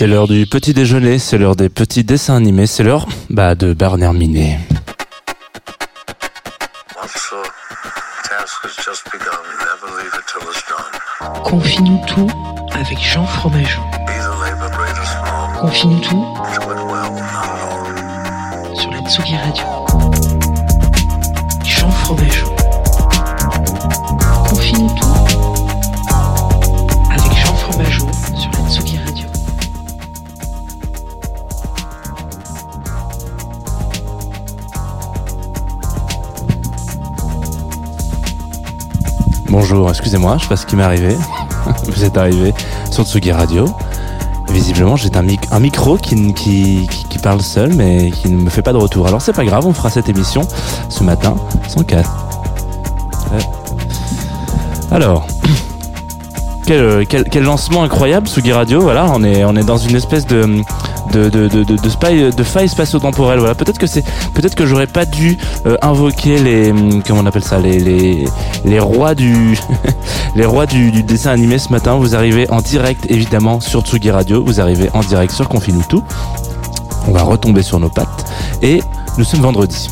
[0.00, 3.74] C'est l'heure du petit déjeuner, c'est l'heure des petits dessins animés, c'est l'heure bah, de
[3.74, 4.58] Bernard Minet.
[11.44, 12.30] Confie-nous tout
[12.72, 13.82] avec Jean Fromageau.
[15.60, 16.24] Confie-nous tout
[18.74, 19.79] sur la Tsugi Radio.
[39.88, 41.16] Excusez-moi, je sais pas ce qui m'est arrivé.
[41.84, 42.52] Vous êtes arrivé
[42.90, 43.66] sur Tsugi Radio.
[44.50, 46.86] Visiblement, j'ai un, mic- un micro qui,
[47.22, 49.06] parle seul, mais qui ne me fait pas de retour.
[49.06, 50.42] Alors c'est pas grave, on fera cette émission
[50.88, 51.36] ce matin
[51.68, 51.80] sans.
[51.80, 52.02] Ouais.
[54.90, 55.26] Alors,
[56.66, 57.06] quel,
[57.44, 58.80] lancement incroyable, Tsugi Radio.
[58.80, 60.62] Voilà, on est dans une espèce de
[61.12, 63.38] de, de, de, de, de, spy- de faille spatio-temporelle.
[63.40, 64.04] Voilà, peut-être que c'est,
[64.34, 68.24] peut-être que j'aurais pas dû euh, invoquer les, hum, comment on appelle ça, les, les,
[68.64, 69.58] les rois du,
[70.36, 71.94] les rois du, dessin animé ce matin.
[71.96, 74.44] Vous arrivez en direct, évidemment, sur Tsugi Radio.
[74.44, 75.80] Vous arrivez en direct sur Confine.
[77.08, 78.26] On va retomber sur nos pattes
[78.62, 78.82] et
[79.18, 79.88] nous sommes vendredi.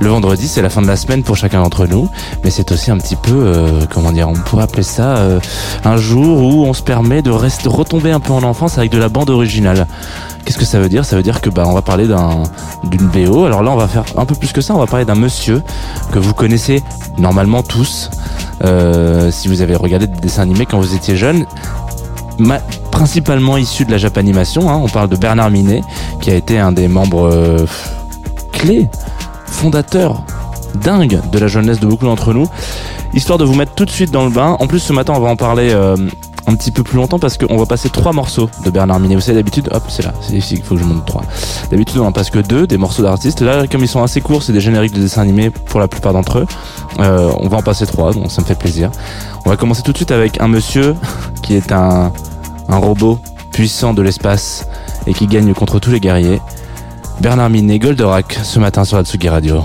[0.00, 2.08] Le vendredi, c'est la fin de la semaine pour chacun d'entre nous,
[2.42, 5.40] mais c'est aussi un petit peu, euh, comment dire, on pourrait appeler ça euh,
[5.84, 8.96] un jour où on se permet de rester, retomber un peu en enfance avec de
[8.96, 9.86] la bande originale.
[10.46, 11.04] Qu'est-ce que ça veut dire?
[11.04, 12.44] Ça veut dire que bah on va parler d'un
[12.84, 13.44] d'une BO.
[13.44, 14.74] Alors là, on va faire un peu plus que ça.
[14.74, 15.62] On va parler d'un monsieur
[16.12, 16.82] que vous connaissez
[17.18, 18.08] normalement tous.
[18.64, 21.44] Euh, si vous avez regardé des dessins animés quand vous étiez jeune,
[22.38, 22.60] Ma-
[22.90, 24.70] principalement issu de la Japanimation.
[24.70, 24.80] Hein.
[24.82, 25.82] On parle de Bernard Minet,
[26.22, 27.66] qui a été un des membres euh,
[28.52, 28.88] clés,
[29.50, 30.22] fondateurs,
[30.74, 32.48] dingues de la jeunesse de beaucoup d'entre nous.
[33.12, 34.56] Histoire de vous mettre tout de suite dans le bain.
[34.60, 35.96] En plus, ce matin, on va en parler euh,
[36.46, 39.16] un petit peu plus longtemps parce qu'on va passer trois morceaux de Bernard Minet.
[39.16, 41.22] Vous savez, d'habitude, hop, c'est là, c'est ici qu'il faut que je monte trois.
[41.70, 43.40] D'habitude, on en passe que deux, des morceaux d'artistes.
[43.40, 46.12] Là, comme ils sont assez courts, c'est des génériques de dessins animés pour la plupart
[46.12, 46.46] d'entre eux.
[47.00, 48.90] Euh, on va en passer trois, donc ça me fait plaisir.
[49.44, 50.94] On va commencer tout de suite avec un monsieur
[51.42, 52.12] qui est un
[52.68, 53.18] robot
[53.52, 54.66] puissant de l'espace
[55.06, 56.40] et qui gagne contre tous les guerriers.
[57.20, 59.62] Bernard Minet, Goldorak, ce matin sur la Tsugi Radio.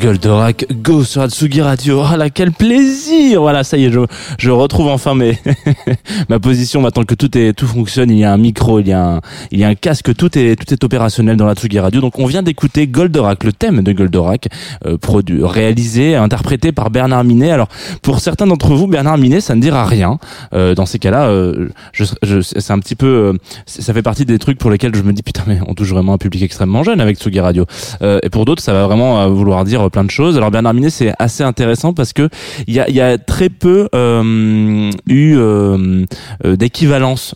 [0.00, 0.66] Goldorak.
[0.82, 2.02] Go sur Atsugi Radio.
[2.04, 4.00] Ah là, quel plaisir Voilà, ça y est, je,
[4.38, 5.38] je retrouve enfin mes
[6.28, 8.10] ma position maintenant que tout est tout fonctionne.
[8.10, 9.20] Il y a un micro, il y a un
[9.50, 12.00] il y a un casque, tout est tout est opérationnel dans l'Atsugi Radio.
[12.00, 14.48] Donc on vient d'écouter Goldorak, le thème de Goldorak,
[14.86, 17.50] euh, produit, réalisé, interprété par Bernard Minet.
[17.50, 17.68] Alors
[18.02, 20.18] pour certains d'entre vous, Bernard Minet, ça ne dira rien.
[20.54, 23.32] Euh, dans ces cas-là, euh, je, je, c'est un petit peu, euh,
[23.66, 26.14] ça fait partie des trucs pour lesquels je me dis putain mais on touche vraiment
[26.14, 27.66] un public extrêmement jeune avec Tsugi Radio.
[28.02, 30.36] Euh, et pour d'autres, ça va vraiment euh, vouloir dire plein de choses.
[30.36, 32.28] Alors Bernard Minet, c'est assez intéressant parce que
[32.66, 36.04] il y a, y a très peu euh, eu euh,
[36.44, 37.34] euh, d'équivalence.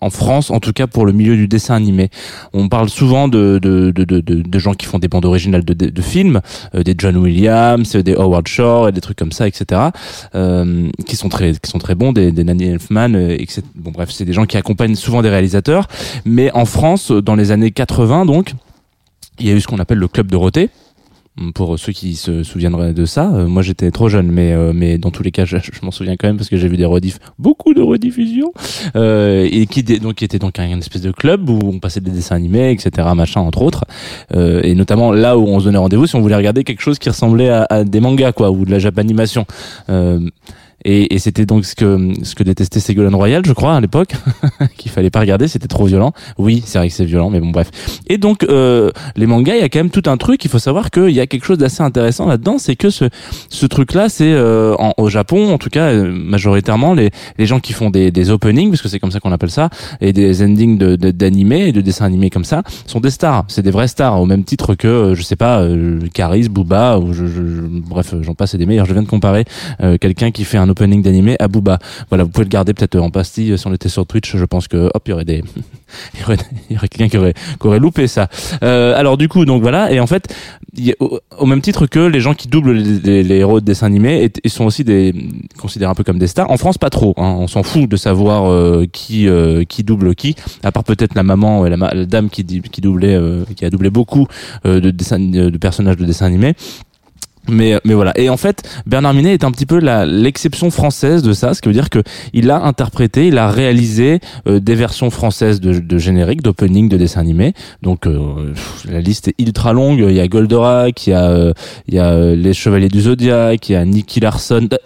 [0.00, 2.10] En France, en tout cas pour le milieu du dessin animé,
[2.52, 5.64] on parle souvent de de, de, de, de- de gens qui font des bandes originales
[5.64, 6.42] de, de, de films,
[6.74, 9.80] euh, des John Williams, des Howard Shore et des trucs comme ça, etc.
[10.34, 13.62] Euh, qui sont très qui sont très bons, des, des Nanny Elfman, etc.
[13.76, 15.88] Bon bref, c'est des gens qui accompagnent souvent des réalisateurs.
[16.26, 18.52] Mais en France, dans les années 80, donc,
[19.40, 20.68] il y a eu ce qu'on appelle le club Dorothée.
[21.54, 24.98] Pour ceux qui se souviendraient de ça, Euh, moi j'étais trop jeune, mais euh, mais
[24.98, 27.18] dans tous les cas, je, m'en souviens quand même parce que j'ai vu des rediff,
[27.38, 28.52] beaucoup de rediffusions,
[28.94, 32.00] euh, et qui donc qui était donc un, une espèce de club où on passait
[32.00, 33.84] des dessins animés, etc., machin entre autres,
[34.34, 36.98] euh, et notamment là où on se donnait rendez-vous si on voulait regarder quelque chose
[37.00, 39.44] qui ressemblait à, des mangas quoi ou de la japanimation.
[40.84, 44.12] Et, et c'était donc ce que ce que détestait Ségolène Royal, je crois, à l'époque,
[44.76, 46.12] qu'il fallait pas regarder, c'était trop violent.
[46.38, 47.70] Oui, c'est vrai que c'est violent, mais bon, bref.
[48.08, 50.44] Et donc euh, les mangas, il y a quand même tout un truc.
[50.44, 53.06] Il faut savoir qu'il y a quelque chose d'assez intéressant là-dedans, c'est que ce
[53.48, 57.72] ce truc-là, c'est euh, au Japon, en tout cas euh, majoritairement les les gens qui
[57.72, 59.70] font des des openings, parce que c'est comme ça qu'on appelle ça,
[60.00, 63.44] et des endings de de- d'animés et de dessins animés comme ça, sont des stars.
[63.48, 66.98] C'est des vrais stars, au même titre que euh, je sais pas, euh, Caris, Booba,
[66.98, 68.86] ou je, je- je- bref, j'en passe et des meilleurs.
[68.86, 69.44] Je viens de comparer
[69.82, 71.78] euh, quelqu'un qui fait un opening d'animé à Booba.
[72.08, 74.36] Voilà, vous pouvez le garder peut-être en pastille euh, si on était sur Twitch.
[74.36, 75.42] Je pense que hop, il y aurait des,
[76.14, 76.36] il y aurait,
[76.76, 78.28] aurait quelqu'un qui aurait, qui aurait loupé ça.
[78.62, 80.34] Euh, alors du coup, donc voilà, et en fait,
[81.38, 84.64] au, même titre que les gens qui doublent les, héros de dessins animés, ils sont
[84.64, 85.14] aussi des
[85.58, 86.50] considérés un peu comme des stars.
[86.50, 87.14] En France, pas trop.
[87.16, 87.36] hein.
[87.38, 91.22] On s'en fout de savoir euh, qui euh, qui double qui, à part peut-être la
[91.22, 94.26] maman, la, la dame qui qui doublait, euh, qui a doublé beaucoup
[94.66, 96.54] euh, de dessins, de personnages de dessins animés.
[97.48, 98.12] Mais, mais voilà.
[98.18, 101.68] Et en fait, Bernard Minet est un petit peu l'exception française de ça, ce qui
[101.68, 105.98] veut dire que il a interprété, il a réalisé euh, des versions françaises de, de
[105.98, 107.52] génériques, d'opening de dessins animés.
[107.82, 108.54] Donc euh,
[108.90, 110.04] la liste est ultra longue.
[110.08, 111.52] Il y a Goldorak, il y a, euh,
[111.86, 114.68] il y a euh, les Chevaliers du Zodiaque, il y a Nicky Larson.
[114.72, 114.76] Euh,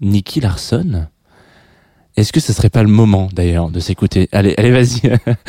[0.00, 1.06] Nicky Larson?
[2.14, 4.28] Est-ce que ce serait pas le moment d'ailleurs de s'écouter?
[4.32, 5.00] Allez, allez, vas-y.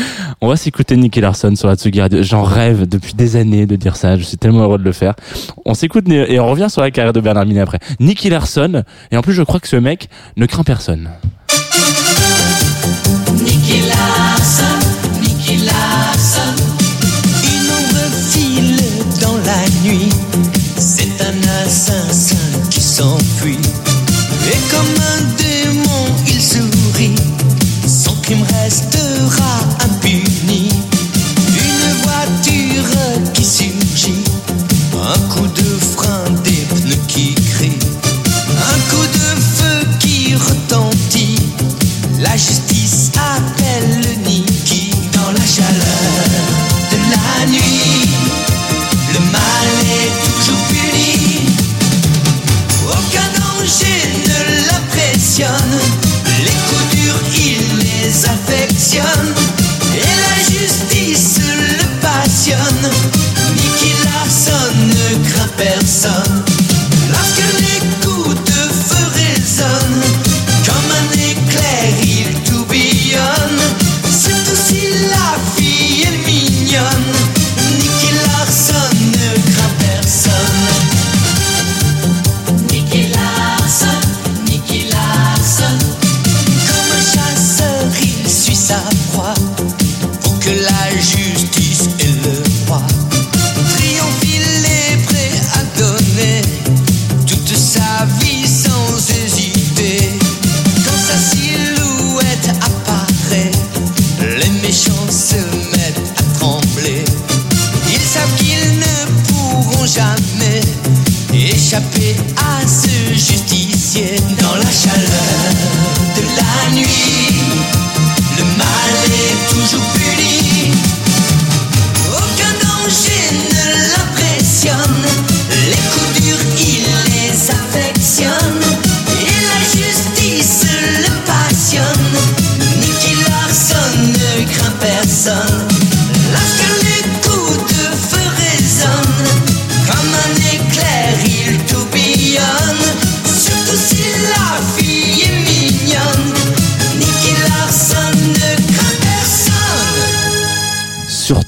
[0.41, 1.99] On va s'écouter Nicky Larson sur la Tsugi.
[2.21, 4.15] J'en rêve depuis des années de dire ça.
[4.17, 5.13] Je suis tellement heureux de le faire.
[5.65, 7.79] On s'écoute et on revient sur la carrière de Bernard Minet après.
[7.99, 8.83] Nicky Larson.
[9.11, 11.09] Et en plus, je crois que ce mec ne craint personne.
[13.43, 14.87] Nicky Larson,
[15.21, 16.55] Nicky Larson.
[17.43, 18.77] Une ombre file
[19.21, 19.63] dans la.
[20.77, 22.35] C'est un assassin
[22.69, 23.57] qui s'enfuit.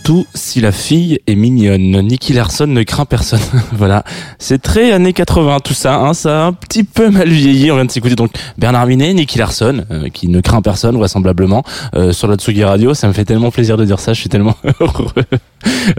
[0.06, 2.00] Surtout si la fille est mignonne.
[2.06, 3.40] Nicky Larson ne craint personne.
[3.72, 4.04] voilà.
[4.38, 5.96] C'est très années 80 tout ça.
[5.96, 6.14] Hein.
[6.14, 7.72] Ça a un petit peu mal vieilli.
[7.72, 11.64] On vient de s'écouter donc Bernard Minet, Nicky Larson, euh, qui ne craint personne vraisemblablement,
[11.96, 12.94] euh, sur la Tsugi Radio.
[12.94, 14.14] Ça me fait tellement plaisir de dire ça.
[14.14, 15.12] Je suis tellement heureux.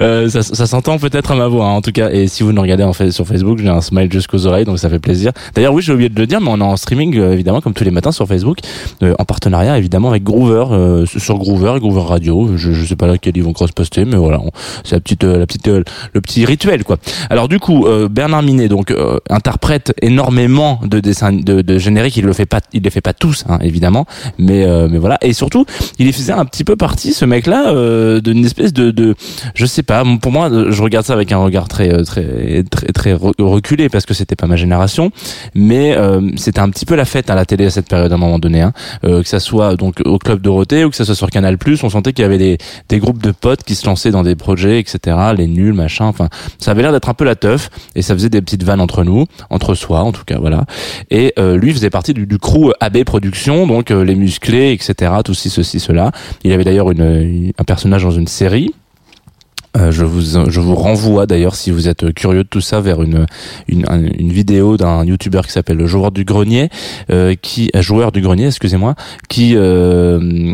[0.01, 2.11] Euh, ça ça s'entend peut-être à ma voix hein, en tout cas.
[2.11, 4.79] Et si vous nous regardez en fait sur Facebook, j'ai un smile jusqu'aux oreilles, donc
[4.79, 5.33] ça fait plaisir.
[5.55, 7.75] D'ailleurs, oui, j'ai oublié de le dire, mais on est en streaming euh, évidemment comme
[7.75, 8.59] tous les matins sur Facebook,
[9.03, 12.57] euh, en partenariat évidemment avec Groover, euh, sur Groover Groover Radio.
[12.57, 14.41] Je, je sais pas laquelle ils vont cross-poster, mais voilà,
[14.85, 16.99] c'est la petite, euh, la petite, euh, le petit rituel quoi.
[17.31, 22.17] Alors du coup, euh, Bernard Minet donc euh, interprète énormément de dessins, de, de génériques.
[22.17, 24.07] Il le fait pas, il les fait pas tous hein, évidemment,
[24.38, 25.19] mais euh, mais voilà.
[25.23, 25.65] Et surtout,
[25.99, 29.15] il faisait un petit peu partie ce mec-là euh, d'une espèce de, de
[29.55, 33.15] je sais pas pour moi je regarde ça avec un regard très très très très
[33.15, 35.11] re- reculé parce que c'était pas ma génération
[35.55, 35.97] mais
[36.37, 38.38] c'était un petit peu la fête à la télé à cette période à un moment
[38.38, 38.73] donné hein.
[39.03, 42.12] Que ça soit donc au club Dorothée ou que ça soit sur Canal on sentait
[42.12, 45.47] qu'il y avait des des groupes de potes qui se dans des projets etc les
[45.47, 46.28] nuls machin enfin
[46.59, 49.05] ça avait l'air d'être un peu la teuf et ça faisait des petites vannes entre
[49.05, 50.64] nous entre soi en tout cas voilà.
[51.11, 55.12] Et euh, lui faisait partie du, du crew AB Productions donc euh, les musclés etc
[55.25, 56.11] tout ci ceci cela.
[56.45, 58.75] Il avait d'ailleurs une un personnage dans une série.
[59.76, 63.02] Euh, je vous je vous renvoie d'ailleurs si vous êtes curieux de tout ça vers
[63.02, 63.26] une
[63.69, 66.71] une, un- une vidéo d'un youtubeur qui s'appelle le joueur du grenier
[67.11, 68.95] euh, qui euh, joueur du grenier excusez-moi
[69.28, 70.52] qui euh,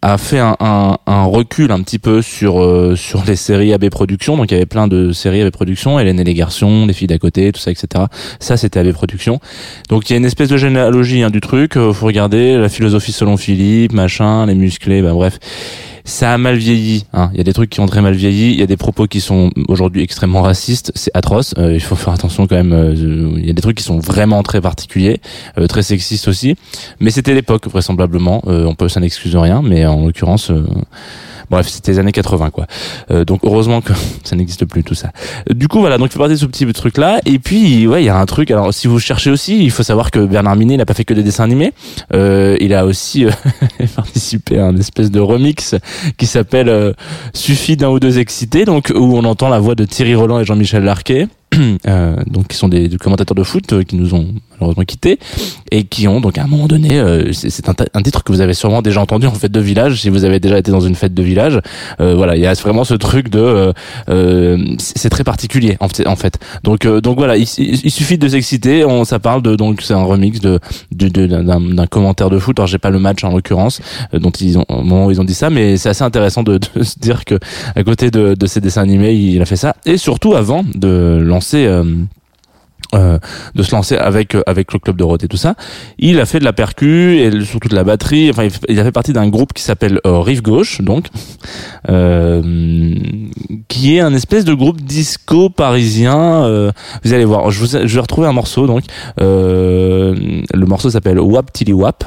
[0.00, 3.88] a fait un, un, un recul un petit peu sur euh, sur les séries AB
[3.90, 4.36] Productions.
[4.36, 7.08] Donc il y avait plein de séries AB Productions Hélène et les garçons les filles
[7.08, 8.04] d'à côté tout ça etc
[8.38, 9.40] ça c'était AB Productions.
[9.88, 11.76] Donc il y a une espèce de généalogie hein, du truc.
[11.76, 15.38] Euh, faut regarder la philosophie selon Philippe machin les musclés ben bref
[16.08, 17.04] ça a mal vieilli.
[17.12, 17.30] Hein.
[17.32, 18.52] Il y a des trucs qui ont très mal vieilli.
[18.52, 20.90] Il y a des propos qui sont aujourd'hui extrêmement racistes.
[20.94, 21.54] C'est atroce.
[21.58, 22.72] Euh, il faut faire attention quand même.
[22.72, 22.94] euh,
[23.36, 25.20] il y a des trucs qui sont vraiment très particuliers,
[25.58, 26.56] euh, très sexistes aussi.
[26.98, 28.42] Mais c'était l'époque vraisemblablement.
[28.46, 29.60] Euh, on peut, ça n'excuse rien.
[29.62, 30.66] Mais en l'occurrence, euh,
[31.50, 32.66] bref, c'était les années 80 quoi.
[33.10, 33.92] Euh, donc heureusement que
[34.24, 35.10] ça n'existe plus tout ça.
[35.50, 35.98] Du coup voilà.
[35.98, 37.20] Donc il fait partie de ce petit truc là.
[37.24, 38.50] Et puis ouais, il y a un truc.
[38.50, 41.14] Alors si vous cherchez aussi, il faut savoir que Bernard Minet n'a pas fait que
[41.14, 41.72] des dessins animés.
[42.14, 43.30] Euh, il a aussi euh,
[43.96, 45.74] participé à un espèce de remix
[46.16, 46.92] qui s'appelle euh,
[47.34, 50.44] Suffit d'un ou deux excités, donc où on entend la voix de Thierry Roland et
[50.44, 51.28] Jean-Michel Larquet.
[51.86, 55.18] euh, donc qui sont des, des commentateurs de foot euh, qui nous ont malheureusement quittés
[55.70, 58.40] et qui ont donc à un moment donné euh, c'est un, un titre que vous
[58.40, 60.94] avez sûrement déjà entendu en fête de village si vous avez déjà été dans une
[60.94, 61.60] fête de village.
[62.00, 63.72] Euh, voilà il y a vraiment ce truc de euh,
[64.08, 69.04] euh, c'est très particulier en fait, donc euh, donc voilà il, suffit de s'exciter on
[69.04, 70.58] ça parle de donc c'est un remix de
[70.92, 72.58] d'un commentaire de foot.
[72.58, 73.80] Alors j'ai pas le match en l'occurrence
[74.14, 76.42] euh, dont ils ont au moment où ils ont dit ça mais c'est assez intéressant
[76.42, 77.38] de, de se dire que
[77.74, 79.74] à côté de, de ces dessins animés il a fait ça.
[79.86, 81.66] Et surtout avant de lancer
[82.94, 83.18] euh,
[83.54, 85.56] de se lancer avec euh, avec le club de Roth et tout ça.
[85.98, 88.30] Il a fait de la percu et surtout de la batterie.
[88.30, 91.08] Enfin il, a fait partie d'un groupe qui s'appelle euh, Rive Gauche donc
[93.68, 96.72] qui est un espèce de groupe disco parisien
[97.04, 97.50] vous allez voir.
[97.50, 98.84] Je, vous je vais retrouver un morceau donc
[99.18, 102.04] le morceau s'appelle Wap Tilly Wap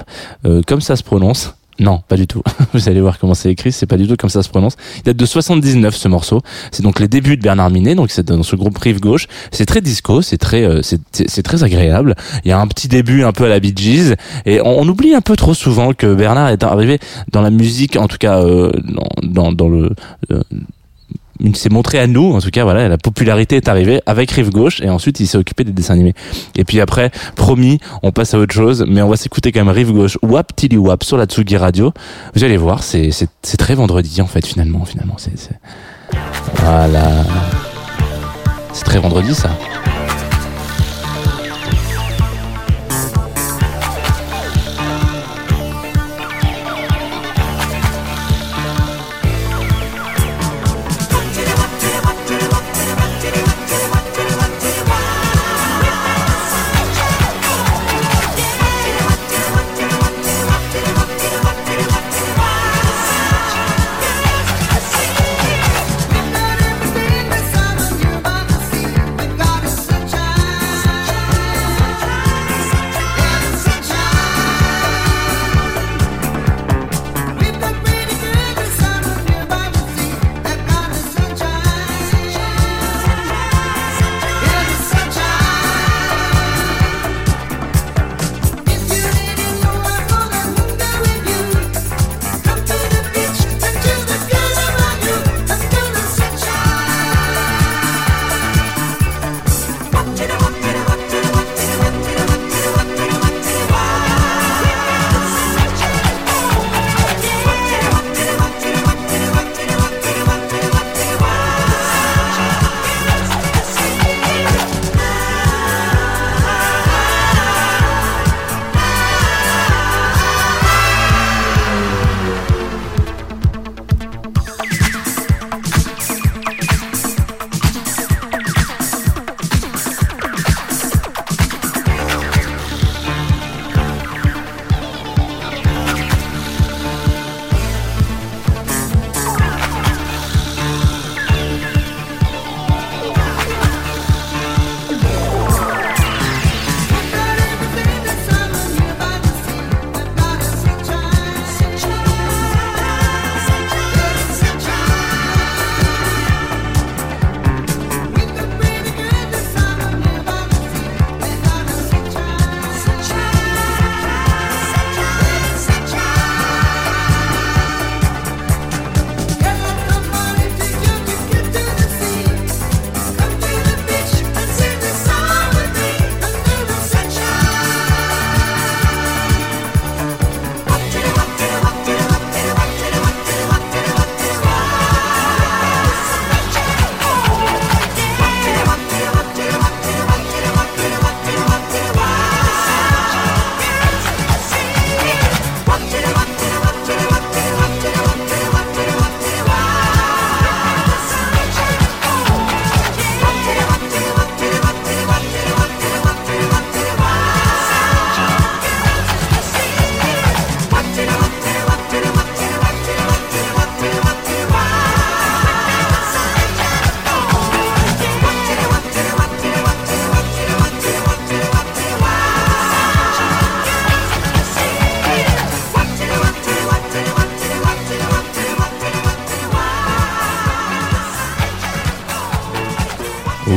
[0.66, 2.44] comme ça se prononce non, pas du tout.
[2.74, 4.76] Vous allez voir comment c'est écrit, c'est pas du tout comme ça se prononce.
[4.98, 6.42] Il date de 79 ce morceau.
[6.72, 9.28] C'est donc les débuts de Bernard Minet, donc c'est dans ce groupe Rive Gauche.
[9.52, 12.16] C'est très disco, c'est très euh, c'est très agréable.
[12.46, 14.14] Il y a un petit début un peu à la Bee Gees
[14.46, 17.00] et on, on oublie un peu trop souvent que Bernard est arrivé
[17.32, 19.90] dans la musique en tout cas euh, dans, dans dans le
[20.32, 20.44] euh,
[21.44, 24.50] il s'est montré à nous, en tout cas, voilà, la popularité est arrivée avec Rive
[24.50, 26.14] Gauche et ensuite il s'est occupé des dessins animés.
[26.56, 29.74] Et puis après, promis, on passe à autre chose, mais on va s'écouter quand même
[29.74, 31.94] Rive Gauche, Wap Tilly Wap sur la Tsugi Radio.
[32.36, 35.32] Vous allez voir, c'est, c'est, très vendredi en fait, finalement, finalement, c'est...
[36.56, 37.24] Voilà.
[38.74, 39.50] C'est très vendredi ça.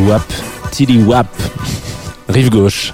[0.07, 0.25] Wap,
[0.71, 1.27] Tilly Wap,
[2.29, 2.93] rive gauche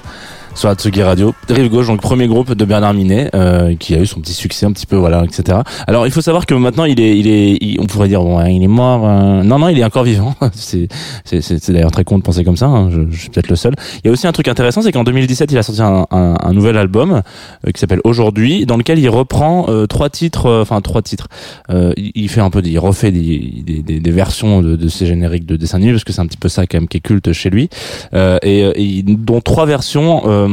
[0.61, 1.33] sur Atsugi Radio.
[1.49, 4.66] Rive gauche, donc premier groupe de Bernard Minet, euh, qui a eu son petit succès
[4.66, 5.61] un petit peu, voilà, etc.
[5.87, 8.38] Alors il faut savoir que maintenant il est, il est, il- on pourrait dire bon,
[8.38, 9.09] hein, il est mort.
[9.09, 10.35] euh, Non, non, il est encore vivant.
[10.53, 10.88] c'est,
[11.25, 12.66] c'est, d'ailleurs très con de penser comme ça.
[12.66, 13.73] hein, Je, je suis peut-être le seul.
[14.05, 16.37] Il y a aussi un truc intéressant, c'est qu'en 2017, il a sorti un, un,
[16.38, 17.23] un nouvel album
[17.66, 21.29] euh, qui s'appelle Aujourd'hui, dans lequel il reprend euh, trois titres, euh, enfin trois titres.
[21.70, 25.07] Euh, il, il fait un peu, il refait des, des, des, versions de, de ses
[25.07, 27.01] génériques de dessins animés parce que c'est un petit peu ça quand même qui est
[27.01, 27.70] culte chez lui.
[28.12, 30.49] Et, et dont trois versions,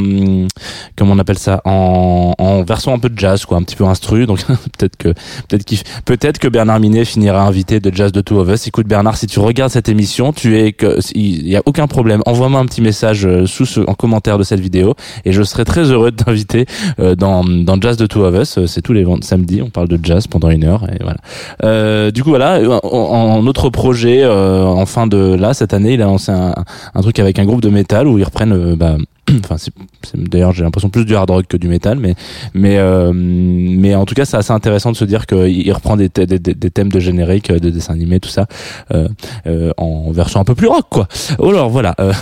[0.95, 3.85] comment on appelle ça, en, en version un peu de jazz, quoi, un petit peu
[3.85, 4.25] instru.
[4.25, 4.43] Donc
[4.77, 5.09] peut-être que
[5.47, 8.67] peut-être qu'il peut-être que Bernard Minet finira invité de Jazz de Two of Us.
[8.67, 12.21] Écoute Bernard, si tu regardes cette émission, tu es que il y a aucun problème.
[12.25, 15.65] Envoie-moi un petit message euh, sous ce, en commentaire de cette vidéo et je serai
[15.65, 16.65] très heureux de t'inviter
[16.99, 18.57] euh, dans dans Jazz de Two of Us.
[18.57, 21.17] Euh, C'est tous les samedis, on parle de jazz pendant une heure et voilà.
[21.63, 25.93] Euh, du coup voilà, en, en autre projet euh, en fin de là cette année,
[25.93, 26.53] il a lancé un,
[26.93, 28.97] un truc avec un groupe de métal où ils reprennent euh, bah,
[30.15, 32.15] d'ailleurs j'ai l'impression plus du hard rock que du métal mais
[32.53, 36.07] mais euh, mais en tout cas c'est assez intéressant de se dire qu'il reprend des,
[36.09, 38.45] thè- des, des- des thèmes de générique euh, de dessins animés tout ça
[38.93, 39.07] euh,
[39.45, 41.07] euh, en version un peu plus rock quoi.
[41.43, 42.13] Alors voilà euh,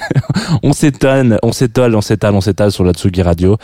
[0.62, 3.56] on s'étonne on s'étale on s'étale on s'étale sur la Tsugi Radio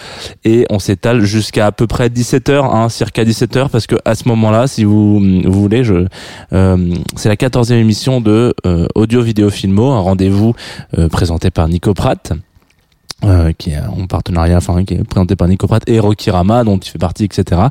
[0.45, 4.29] et on s'étale jusqu'à à peu près 17h hein, circa 17h parce que à ce
[4.29, 6.07] moment-là si vous vous voulez je
[6.53, 8.55] euh, c'est la 14e émission de
[8.95, 10.55] Audio Vidéo Filmo un rendez-vous
[11.11, 12.33] présenté par Nico Pratt
[13.25, 16.65] euh, qui est en partenariat, enfin qui est présenté par Nico Pratt et Rocky Rama,
[16.65, 17.63] dont il fait partie, etc.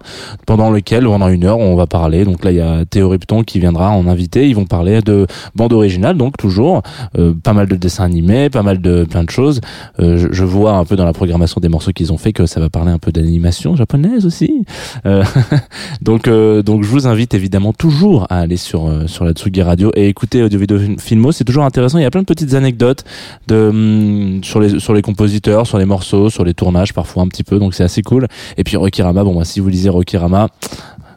[0.45, 2.25] Pendant lequel, pendant une heure, on va parler.
[2.25, 4.47] Donc là, il y a Théo Ripton qui viendra en invité.
[4.47, 6.81] Ils vont parler de bande originale, donc toujours
[7.17, 9.61] euh, pas mal de dessins animés, pas mal de plein de choses.
[9.99, 12.45] Euh, je, je vois un peu dans la programmation des morceaux qu'ils ont fait que
[12.45, 14.65] ça va parler un peu d'animation japonaise aussi.
[15.05, 15.23] Euh,
[16.01, 19.91] donc euh, donc je vous invite évidemment toujours à aller sur sur la Tsugi Radio
[19.95, 21.31] et écouter Audio Vidéo Filmo.
[21.31, 21.97] C'est toujours intéressant.
[21.97, 23.03] Il y a plein de petites anecdotes
[23.47, 25.01] de hum, sur les sur les
[25.63, 27.59] sur les morceaux, sur les tournages parfois un petit peu.
[27.59, 28.27] Donc c'est assez cool.
[28.57, 30.47] Et puis Rokirama, bon moi si vous lisez Rokirama,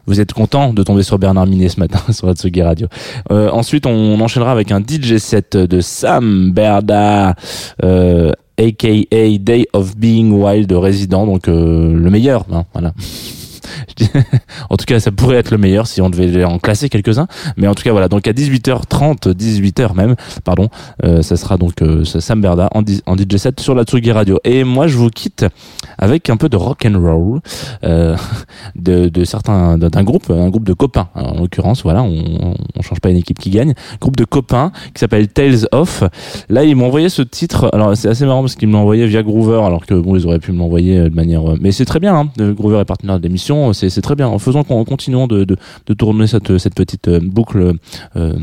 [0.05, 2.87] vous êtes content de tomber sur Bernard Minet ce matin sur la Tsugi Radio.
[3.31, 7.35] Euh, ensuite on enchaînera avec un DJ set de Sam Berda.
[7.83, 12.93] Euh, aka Day of Being Wild Resident, donc euh, le meilleur, hein, voilà.
[14.69, 17.27] En tout cas, ça pourrait être le meilleur si on devait en classer quelques-uns.
[17.57, 18.07] Mais en tout cas, voilà.
[18.07, 20.69] Donc à 18h30, 18h même, pardon,
[21.03, 24.39] euh, ça sera donc euh, Sam Berda en, DJ set sur la Tsugi Radio.
[24.43, 25.45] Et moi, je vous quitte
[25.97, 27.41] avec un peu de rock and roll
[27.83, 28.15] euh,
[28.75, 31.09] de, certains d'un groupe, un groupe de copains.
[31.15, 33.73] En l'occurrence, voilà, on, on change pas une équipe qui gagne.
[33.99, 36.03] Groupe de copains qui s'appelle Tales of.
[36.49, 37.69] Là, ils m'ont envoyé ce titre.
[37.73, 40.25] Alors, c'est assez marrant parce qu'ils me l'ont envoyé via Groover, alors que bon, ils
[40.25, 41.51] auraient pu me l'envoyer de manière.
[41.51, 42.15] euh, Mais c'est très bien.
[42.15, 42.29] Hein.
[42.37, 43.62] Groover est partenaire de l'émission.
[43.71, 44.27] C'est très bien.
[44.27, 47.73] En faisant qu'on continuons de, de, de tourner cette cette petite euh, boucle.
[48.15, 48.33] euh,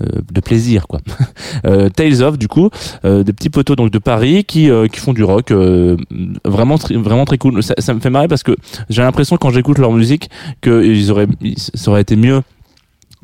[0.00, 1.00] euh, de plaisir quoi.
[1.96, 2.70] Tales of du coup
[3.04, 5.52] des petits poteaux donc de Paris qui qui font du rock
[6.44, 7.62] vraiment vraiment très cool.
[7.62, 8.56] Ça, me fait marrer parce que
[8.90, 12.42] j'ai l'impression quand j'écoute leur musique que ils auraient ça aurait été mieux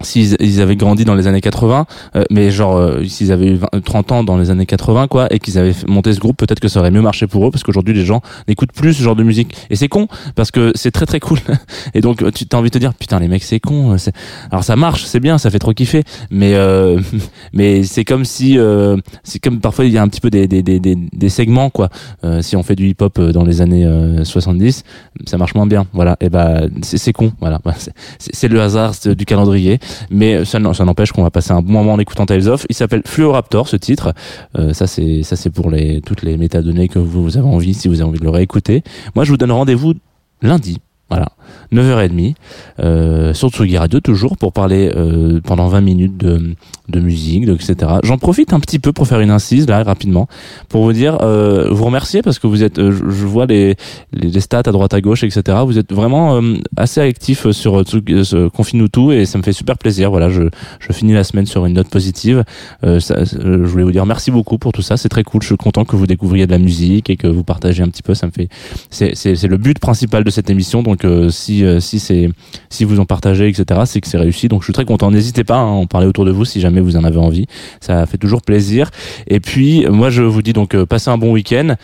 [0.01, 3.55] s'ils ils avaient grandi dans les années 80 euh, mais genre euh, s'ils avaient eu
[3.57, 6.61] 20 30 ans dans les années 80 quoi et qu'ils avaient monté ce groupe peut-être
[6.61, 9.17] que ça aurait mieux marché pour eux parce qu'aujourd'hui les gens n'écoutent plus ce genre
[9.17, 9.55] de musique.
[9.71, 11.39] Et c'est con parce que c'est très très cool.
[11.95, 14.11] Et donc tu as envie de te dire putain les mecs c'est con euh,
[14.51, 17.01] alors ça marche c'est bien ça fait trop kiffer mais euh,
[17.53, 20.47] mais c'est comme si euh, c'est comme parfois il y a un petit peu des
[20.47, 21.89] des des des, segments quoi.
[22.25, 24.85] Euh, si on fait du hip hop dans les années euh, 70
[25.27, 26.17] ça marche moins bien voilà.
[26.21, 27.61] Et ben c'est c'est con voilà.
[28.19, 29.79] C'est le hasard du calendrier
[30.11, 32.67] mais ça, n'en- ça n'empêche qu'on va passer un bon moment en écoutant Tales of.
[32.69, 34.13] Il s'appelle Fluoraptor, ce titre.
[34.59, 37.75] Euh, ça, c'est ça, c'est pour les toutes les métadonnées que vous, vous avez envie,
[37.75, 38.83] si vous avez envie de le réécouter.
[39.15, 39.95] Moi, je vous donne rendez-vous
[40.43, 40.79] lundi.
[41.11, 41.29] Voilà,
[41.73, 42.35] 9h30
[42.81, 46.55] euh, sur Tsugi Radio toujours pour parler euh, pendant 20 minutes de,
[46.89, 47.77] de musique, de, etc.
[48.03, 50.29] J'en profite un petit peu pour faire une incise là rapidement
[50.71, 53.77] pour vous dire, euh, vous remercier parce que vous êtes, euh, je, je vois les,
[54.15, 55.59] les, stats à droite à gauche, etc.
[55.67, 59.43] Vous êtes vraiment euh, assez actifs sur Tsugi- euh, ce Confine-nous tout et ça me
[59.43, 60.11] fait super plaisir.
[60.11, 60.43] Voilà, je,
[60.81, 62.45] je finis la semaine sur une note positive.
[62.83, 65.43] Euh, ça, euh, je voulais vous dire merci beaucoup pour tout ça, c'est très cool.
[65.43, 68.03] Je suis content que vous découvriez de la musique et que vous partagez un petit
[68.03, 68.15] peu.
[68.15, 68.49] Ça me fait,
[68.91, 70.83] c'est le but principal de cette émission.
[70.83, 72.31] Donc euh, si euh, si c'est
[72.71, 73.81] si vous en partagez, etc.
[73.87, 74.49] C'est que c'est réussi.
[74.49, 75.11] Donc je suis très content.
[75.11, 77.47] N'hésitez pas hein, à en parler autour de vous si jamais vous en avez envie.
[77.81, 78.91] Ça fait toujours plaisir.
[79.27, 81.75] Et puis moi je vous dis donc euh, passez un bon week-end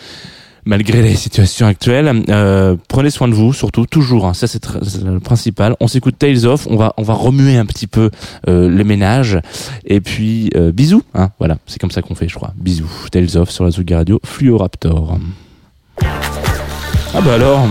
[0.65, 2.13] malgré les situations actuelles.
[2.89, 4.27] Prenez soin de vous, surtout toujours.
[4.27, 4.65] hein, ça c'est
[5.03, 5.75] le principal.
[5.81, 6.67] On s'écoute Tales of.
[6.71, 8.11] On va on va remuer un petit peu
[8.47, 9.41] le ménage.
[9.85, 11.03] Et puis bisous.
[11.15, 12.53] Hein, voilà, c'est comme ça qu'on fait, je crois.
[12.57, 12.91] Bisous.
[13.11, 14.21] Tales of sur la Zuga Radio.
[14.25, 15.19] Fluoraptor.
[17.13, 17.67] Ah bah alors.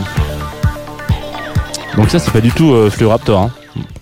[1.95, 3.41] Donc ça c'est pas du tout euh, Fluoraptor.
[3.41, 3.52] Hein.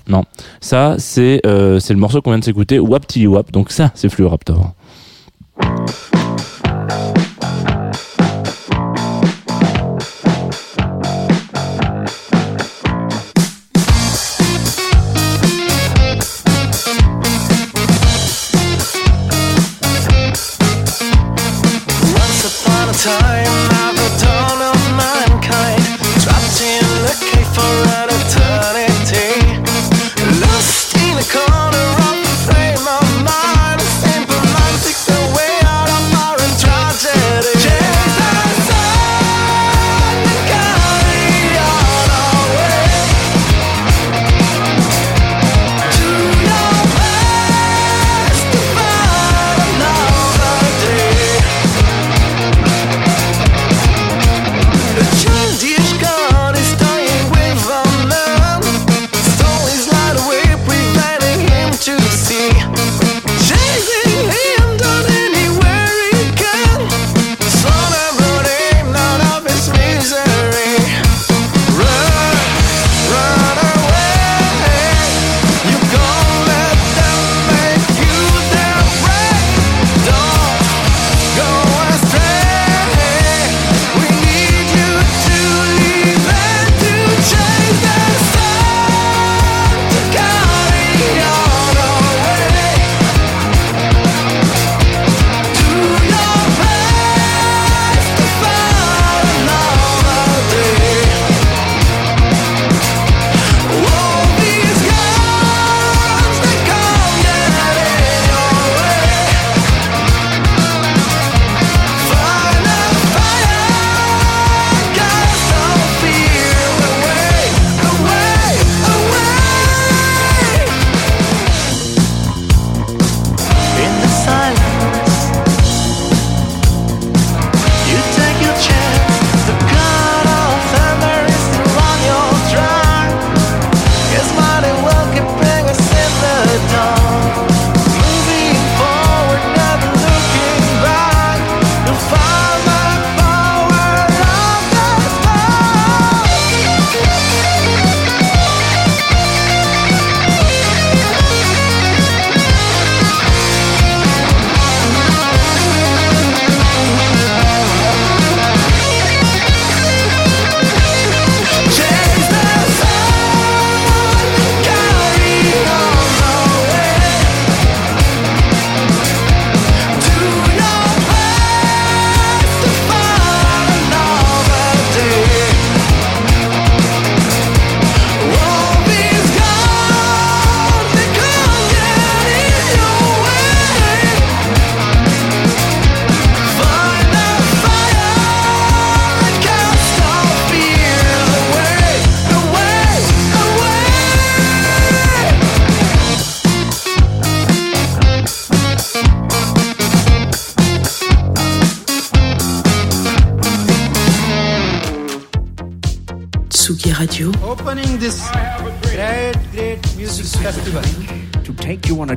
[0.08, 0.24] Non,
[0.62, 3.52] ça c'est euh, c'est le morceau qu'on vient de s'écouter, Wap Wap.
[3.52, 4.74] Donc ça c'est Fluoraptor.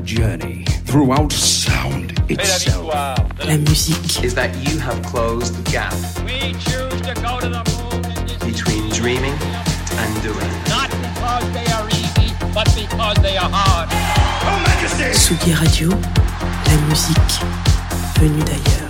[0.05, 2.89] Journey throughout sound itself.
[3.45, 5.93] la musique, is that you have closed the gap
[6.25, 9.37] We choose to go to the moon in this between dreaming
[10.03, 10.53] and doing.
[10.69, 13.89] not because they are easy, but because they are hard.
[15.13, 17.41] Tsugi Radio, la musique
[18.19, 18.90] venue d'ailleurs.